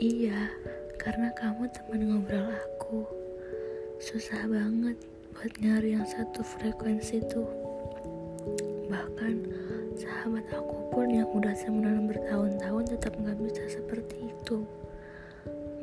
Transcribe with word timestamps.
Iya, 0.00 0.48
karena 0.96 1.28
kamu 1.36 1.68
teman 1.76 2.00
ngobrol 2.08 2.48
aku. 2.48 3.04
Susah 4.00 4.48
banget 4.48 4.96
buat 5.36 5.52
nyari 5.60 5.92
yang 5.92 6.08
satu 6.08 6.40
frekuensi 6.40 7.20
tuh. 7.28 7.44
Bahkan 8.88 9.34
sahabat 10.00 10.48
aku 10.56 10.88
pun 10.88 11.04
yang 11.04 11.28
udah 11.28 11.52
temenan 11.52 12.08
bertahun-tahun 12.08 12.96
tetap 12.96 13.12
gak 13.12 13.44
bisa 13.44 13.60
seperti 13.68 14.32
itu. 14.32 14.64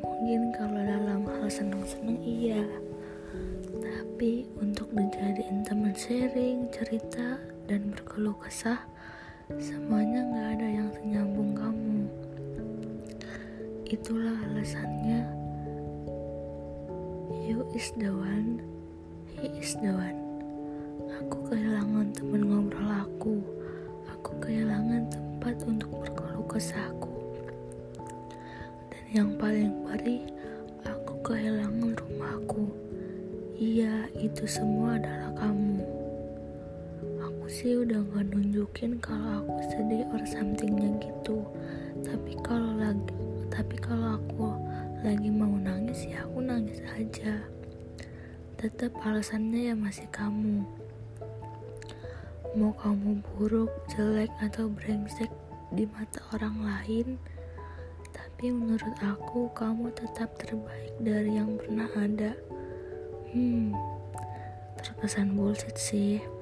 Mungkin 0.02 0.50
kalau 0.50 0.82
dalam 0.82 1.22
hal 1.22 1.46
senang-senang 1.46 2.18
iya, 2.18 2.66
tapi 3.86 4.50
untuk 4.58 4.90
dijadiin 4.98 5.62
teman 5.62 5.94
sharing, 5.94 6.66
cerita, 6.74 7.38
dan 7.70 7.94
berkeluh 7.94 8.34
kesah, 8.42 8.82
semuanya 9.62 10.26
gak 10.26 10.48
ada 10.58 10.67
Itulah 13.88 14.36
alasannya 14.44 15.24
You 17.48 17.64
is 17.72 17.88
the 17.96 18.12
one, 18.12 18.60
he 19.32 19.48
is 19.56 19.72
the 19.80 19.88
one. 19.96 20.20
Aku 21.16 21.48
kehilangan 21.48 22.12
teman 22.12 22.44
ngobrol 22.44 22.92
aku. 22.92 23.40
Aku 24.12 24.36
kehilangan 24.44 25.08
tempat 25.08 25.56
untuk 25.64 25.88
berkeluh 26.04 26.44
kesahku. 26.44 27.08
Dan 28.92 29.04
yang 29.16 29.30
paling 29.40 29.72
perih, 29.88 30.28
aku 30.84 31.16
kehilangan 31.24 31.96
rumahku. 31.96 32.68
Iya, 33.56 34.12
itu 34.20 34.44
semua 34.44 35.00
adalah 35.00 35.32
kamu. 35.40 35.80
Aku 37.24 37.44
sih 37.48 37.80
udah 37.80 38.04
gak 38.12 38.36
nunjukin 38.36 39.00
kalau 39.00 39.40
aku 39.40 39.56
sedih 39.72 40.04
or 40.12 40.20
somethingnya 40.28 40.92
gitu. 41.00 41.40
Tapi 42.04 42.36
kalau 42.44 42.76
lagi, 42.76 43.27
tapi 43.48 43.76
kalau 43.80 44.20
aku 44.20 44.54
lagi 45.00 45.30
mau 45.30 45.54
nangis 45.56 46.08
ya 46.08 46.24
aku 46.26 46.42
nangis 46.42 46.82
aja. 46.94 47.44
Tetap 48.58 48.94
alasannya 49.02 49.70
ya 49.70 49.74
masih 49.78 50.10
kamu. 50.10 50.66
Mau 52.58 52.74
kamu 52.74 53.22
buruk, 53.22 53.70
jelek 53.92 54.32
atau 54.42 54.66
brengsek 54.66 55.30
di 55.70 55.84
mata 55.86 56.18
orang 56.34 56.56
lain, 56.64 57.20
tapi 58.10 58.50
menurut 58.50 58.96
aku 59.04 59.52
kamu 59.52 59.92
tetap 59.94 60.32
terbaik 60.40 60.96
dari 60.98 61.38
yang 61.38 61.54
pernah 61.60 61.86
ada. 61.94 62.32
Hmm, 63.30 63.76
terkesan 64.80 65.36
bullshit 65.36 65.76
sih. 65.76 66.37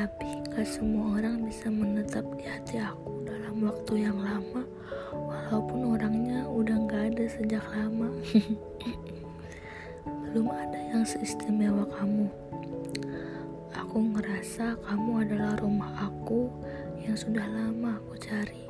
Tapi 0.00 0.40
gak 0.48 0.64
semua 0.64 1.20
orang 1.20 1.44
bisa 1.44 1.68
menetap 1.68 2.24
di 2.40 2.48
hati 2.48 2.80
aku 2.80 3.20
dalam 3.20 3.68
waktu 3.68 4.08
yang 4.08 4.16
lama, 4.16 4.64
walaupun 5.12 5.92
orangnya 5.92 6.40
udah 6.48 6.88
gak 6.88 7.12
ada 7.12 7.28
sejak 7.28 7.60
lama. 7.68 8.08
Belum 10.24 10.48
ada 10.56 10.80
yang 10.80 11.04
seistimewa 11.04 11.84
kamu. 12.00 12.32
Aku 13.76 14.16
ngerasa 14.16 14.80
kamu 14.88 15.28
adalah 15.28 15.60
rumah 15.60 15.92
aku 16.08 16.48
yang 17.04 17.20
sudah 17.20 17.44
lama 17.44 18.00
aku 18.00 18.16
cari. 18.24 18.64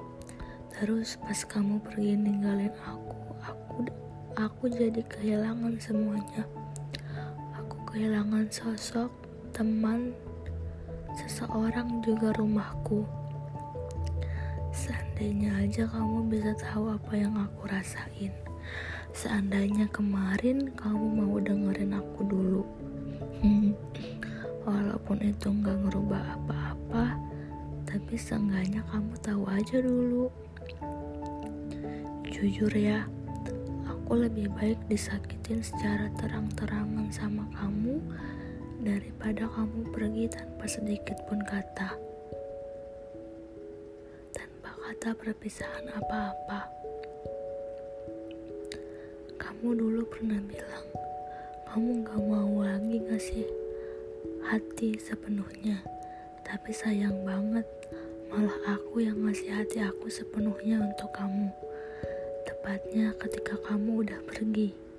Terus 0.75 1.15
pas 1.15 1.47
kamu 1.47 1.79
pergi 1.79 2.19
ninggalin 2.19 2.75
aku, 2.83 3.39
aku 3.39 3.87
aku 4.35 4.67
jadi 4.67 4.99
kehilangan 5.07 5.79
semuanya. 5.79 6.43
Aku 7.55 7.87
kehilangan 7.87 8.51
sosok, 8.51 9.15
teman, 9.55 10.11
seseorang 11.19 12.03
juga 12.05 12.31
rumahku. 12.37 13.03
Seandainya 14.71 15.67
aja 15.67 15.85
kamu 15.91 16.31
bisa 16.31 16.55
tahu 16.57 16.95
apa 16.95 17.13
yang 17.19 17.35
aku 17.37 17.67
rasain. 17.67 18.33
Seandainya 19.11 19.91
kemarin 19.91 20.71
kamu 20.79 21.07
mau 21.21 21.37
dengerin 21.43 21.99
aku 21.99 22.21
dulu. 22.25 22.63
Walaupun 24.69 25.19
itu 25.27 25.51
nggak 25.51 25.79
ngerubah 25.89 26.39
apa-apa, 26.39 27.19
tapi 27.89 28.15
seenggaknya 28.15 28.87
kamu 28.89 29.15
tahu 29.19 29.43
aja 29.51 29.77
dulu. 29.83 30.31
Jujur 32.31 32.71
ya, 32.71 33.05
aku 33.91 34.27
lebih 34.27 34.49
baik 34.55 34.79
disakitin 34.87 35.61
secara 35.61 36.07
terang-terangan 36.17 37.11
sama 37.11 37.45
kamu 37.59 37.99
daripada 38.81 39.45
kamu 39.45 39.93
pergi 39.93 40.25
tanpa 40.33 40.65
sedikit 40.65 41.21
pun 41.29 41.45
kata. 41.45 42.01
Tanpa 44.33 44.71
kata 44.73 45.13
perpisahan 45.21 45.85
apa-apa. 45.93 46.61
Kamu 49.37 49.77
dulu 49.77 50.01
pernah 50.09 50.41
bilang, 50.49 50.87
kamu 51.69 52.09
gak 52.09 52.23
mau 52.25 52.65
lagi 52.65 52.97
ngasih 53.05 53.45
hati 54.49 54.97
sepenuhnya. 54.97 55.85
Tapi 56.41 56.73
sayang 56.73 57.21
banget, 57.21 57.69
malah 58.33 58.81
aku 58.81 59.05
yang 59.05 59.21
ngasih 59.29 59.53
hati 59.61 59.85
aku 59.85 60.09
sepenuhnya 60.09 60.81
untuk 60.81 61.13
kamu. 61.13 61.53
Tepatnya 62.49 63.13
ketika 63.21 63.61
kamu 63.61 64.09
udah 64.09 64.21
pergi. 64.25 64.90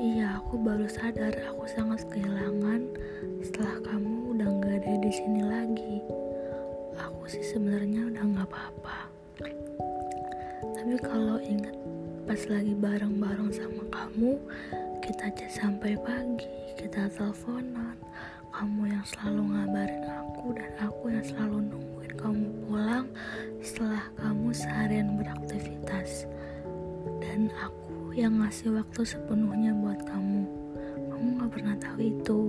Iya, 0.00 0.40
aku 0.40 0.56
baru 0.62 0.88
sadar 0.88 1.34
aku 1.50 1.68
sangat 1.68 2.00
kehilangan 2.08 2.88
setelah 3.44 3.76
kamu 3.84 4.32
udah 4.32 4.48
gak 4.64 4.74
ada 4.80 4.94
di 4.96 5.12
sini 5.12 5.42
lagi. 5.44 5.96
Aku 6.96 7.28
sih 7.28 7.44
sebenarnya 7.44 8.08
udah 8.08 8.24
gak 8.40 8.48
apa-apa. 8.48 8.98
Tapi 10.72 10.94
kalau 11.04 11.36
ingat 11.44 11.76
pas 12.24 12.40
lagi 12.48 12.72
bareng-bareng 12.78 13.50
sama 13.52 13.84
kamu, 13.92 14.40
kita 15.04 15.26
chat 15.36 15.52
sampai 15.52 15.98
pagi, 16.00 16.48
kita 16.80 17.10
teleponan, 17.12 17.98
kamu 18.56 18.94
yang 18.94 19.04
selalu 19.04 19.42
ngabarin 19.52 20.04
aku 20.08 20.46
dan 20.56 20.72
aku 20.80 21.04
yang 21.12 21.26
selalu 21.26 21.56
nungguin 21.68 22.14
kamu 22.16 22.46
pulang 22.64 23.06
setelah 23.60 24.04
kamu 24.16 24.48
seharian 24.54 25.18
beraktivitas. 25.20 26.24
Dan 27.20 27.52
aku 27.60 27.79
yang 28.14 28.42
ngasih 28.42 28.74
waktu 28.74 29.02
sepenuhnya 29.06 29.70
buat 29.76 30.02
kamu. 30.06 30.42
Kamu 31.10 31.28
gak 31.38 31.50
pernah 31.52 31.76
tahu 31.78 31.98
itu. 32.00 32.40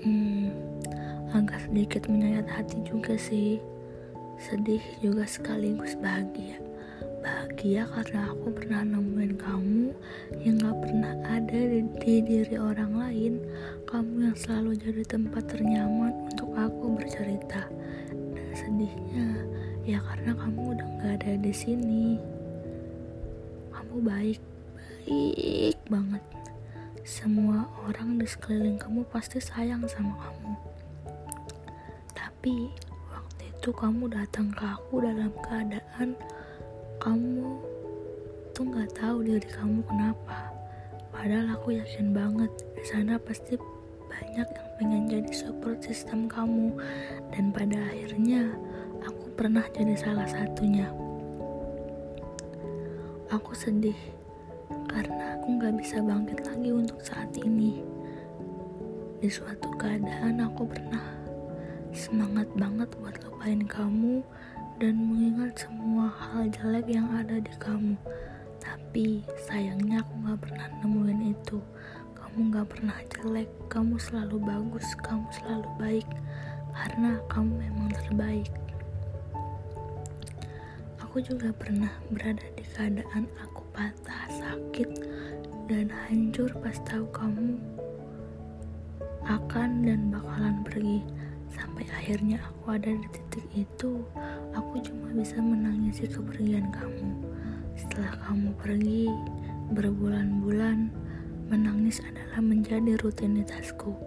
Hmm, 0.00 0.48
agak 1.30 1.68
sedikit 1.68 2.08
menyayat 2.10 2.48
hati 2.50 2.80
juga 2.82 3.14
sih. 3.14 3.62
Sedih 4.40 4.82
juga 5.04 5.28
sekaligus 5.28 5.94
bahagia. 6.00 6.56
Bahagia 7.20 7.84
karena 7.92 8.32
aku 8.32 8.48
pernah 8.56 8.80
nemuin 8.80 9.34
kamu 9.36 9.92
yang 10.40 10.56
gak 10.56 10.78
pernah 10.88 11.12
ada 11.28 11.60
di, 11.60 11.80
di 12.00 12.14
diri 12.24 12.56
orang 12.56 12.96
lain. 12.96 13.34
Kamu 13.84 14.24
yang 14.24 14.36
selalu 14.36 14.80
jadi 14.80 15.04
tempat 15.04 15.44
ternyaman 15.52 16.32
untuk 16.32 16.50
aku 16.56 16.96
bercerita. 16.96 17.68
Dan 18.10 18.48
sedihnya, 18.56 19.28
ya 19.84 20.00
karena 20.00 20.32
kamu 20.32 20.60
udah 20.74 20.88
gak 21.04 21.12
ada 21.20 21.32
di 21.36 21.52
sini. 21.52 22.29
Kamu 23.90 24.06
baik, 24.06 24.38
baik 25.02 25.78
banget. 25.90 26.22
Semua 27.02 27.66
orang 27.90 28.22
di 28.22 28.26
sekeliling 28.30 28.78
kamu 28.78 29.02
pasti 29.10 29.42
sayang 29.42 29.82
sama 29.90 30.14
kamu. 30.14 30.54
Tapi 32.14 32.70
waktu 33.10 33.50
itu 33.50 33.74
kamu 33.74 34.14
datang 34.14 34.54
ke 34.54 34.62
aku 34.62 35.02
dalam 35.02 35.34
keadaan 35.42 36.14
kamu 37.02 37.58
tuh 38.54 38.62
nggak 38.62 38.94
tahu 38.94 39.26
diri 39.26 39.50
kamu 39.58 39.82
kenapa. 39.82 40.54
Padahal 41.10 41.58
aku 41.58 41.74
yakin 41.74 42.14
banget 42.14 42.54
di 42.78 42.86
sana 42.86 43.18
pasti 43.18 43.58
banyak 44.06 44.46
yang 44.54 44.70
pengen 44.78 45.02
jadi 45.10 45.32
support 45.34 45.82
system 45.82 46.30
kamu 46.30 46.78
dan 47.34 47.50
pada 47.50 47.90
akhirnya 47.90 48.54
aku 49.02 49.34
pernah 49.34 49.66
jadi 49.74 49.98
salah 49.98 50.30
satunya. 50.30 51.09
Aku 53.30 53.54
sedih 53.54 53.94
karena 54.90 55.38
aku 55.38 55.54
nggak 55.54 55.78
bisa 55.78 56.02
bangkit 56.02 56.42
lagi 56.42 56.74
untuk 56.74 56.98
saat 56.98 57.30
ini. 57.38 57.78
Di 59.22 59.30
suatu 59.30 59.70
keadaan 59.78 60.42
aku 60.42 60.66
pernah 60.66 61.14
semangat 61.94 62.50
banget 62.58 62.90
buat 62.98 63.14
lupain 63.22 63.62
kamu 63.62 64.26
dan 64.82 64.98
mengingat 64.98 65.62
semua 65.62 66.10
hal 66.10 66.50
jelek 66.50 66.90
yang 66.90 67.06
ada 67.14 67.38
di 67.38 67.54
kamu. 67.62 67.94
Tapi 68.58 69.22
sayangnya 69.46 70.02
aku 70.02 70.14
gak 70.26 70.40
pernah 70.50 70.66
nemuin 70.82 71.30
itu. 71.30 71.62
Kamu 72.18 72.50
gak 72.50 72.66
pernah 72.66 72.98
jelek, 73.14 73.50
kamu 73.70 73.94
selalu 73.94 74.42
bagus, 74.42 74.86
kamu 75.06 75.30
selalu 75.38 75.70
baik. 75.78 76.08
Karena 76.74 77.22
kamu 77.30 77.62
memang 77.62 77.94
terbaik. 77.94 78.50
Aku 81.10 81.26
juga 81.26 81.50
pernah 81.50 81.90
berada 82.14 82.46
di 82.54 82.62
keadaan 82.62 83.26
aku 83.42 83.66
patah, 83.74 84.30
sakit, 84.30 84.86
dan 85.66 85.90
hancur 85.90 86.46
pas 86.62 86.78
tahu 86.86 87.02
kamu 87.10 87.58
akan 89.26 89.90
dan 89.90 90.14
bakalan 90.14 90.62
pergi. 90.62 91.02
Sampai 91.50 91.82
akhirnya 91.90 92.38
aku 92.38 92.78
ada 92.78 92.94
di 92.94 93.08
titik 93.10 93.42
itu, 93.58 94.06
aku 94.54 94.78
cuma 94.86 95.10
bisa 95.10 95.42
menangisi 95.42 96.06
kepergian 96.06 96.70
kamu. 96.70 97.10
kamu 97.98 98.54
pergi 98.62 99.10
berbulan-bulan, 99.74 100.94
menangis 101.50 101.98
adalah 102.06 102.38
menjadi 102.38 102.94
rutinitasku. 103.02 103.98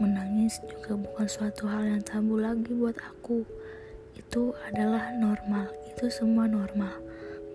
Menangis 0.00 0.56
juga 0.64 0.96
bukan 0.96 1.28
suatu 1.28 1.68
hal 1.68 1.92
yang 1.92 2.00
tabu 2.00 2.40
lagi 2.40 2.72
buat 2.72 2.96
aku. 3.04 3.44
Itu 4.28 4.52
adalah 4.68 5.08
normal, 5.16 5.72
itu 5.88 6.12
semua 6.12 6.44
normal. 6.44 7.00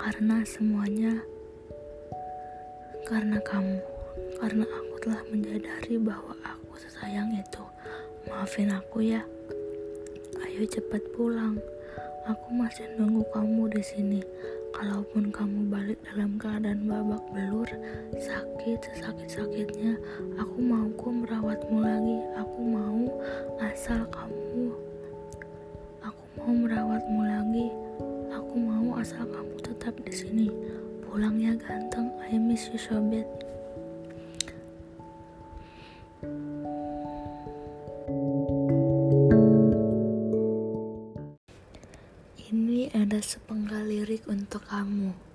Karena 0.02 0.42
semuanya 0.42 1.22
karena 3.06 3.38
kamu, 3.46 3.78
karena 4.42 4.66
aku 4.66 4.94
telah 5.06 5.22
menyadari 5.30 6.02
bahwa 6.02 6.34
aku 6.42 6.74
sesayang 6.82 7.30
itu. 7.38 7.62
Maafin 8.26 8.74
aku 8.74 9.06
ya. 9.06 9.22
Ayo 10.42 10.66
cepat 10.66 11.06
pulang. 11.14 11.62
Aku 12.26 12.58
masih 12.58 12.90
nunggu 12.98 13.22
kamu 13.30 13.70
di 13.70 13.84
sini. 13.86 14.22
Kalaupun 14.74 15.30
kamu 15.30 15.70
balik 15.70 16.02
dalam 16.10 16.42
keadaan 16.42 16.90
babak 16.90 17.22
belur, 17.38 17.70
sakit 18.18 18.82
sesakit-sakitnya, 18.82 19.94
aku 20.42 20.58
mau 20.58 20.90
kok 20.98 21.14
merawatmu 21.22 21.86
lagi. 21.86 22.18
Aku 22.42 22.60
mau 22.66 22.98
asal 23.62 24.10
kamu. 24.10 24.73
Mau 26.44 26.52
merawatmu 26.52 27.24
lagi. 27.24 27.72
Aku 28.36 28.60
mau 28.60 29.00
asal 29.00 29.24
kamu 29.32 29.64
tetap 29.64 29.96
di 30.04 30.12
sini. 30.12 30.48
Pulang 31.08 31.40
ya 31.40 31.56
ganteng. 31.56 32.12
I 32.20 32.36
miss 32.36 32.68
you 32.68 32.76
so 32.76 33.00
bad. 33.00 33.24
Ini 42.52 42.92
ada 42.92 43.24
sepenggal 43.24 43.88
lirik 43.88 44.28
untuk 44.28 44.68
kamu. 44.68 45.33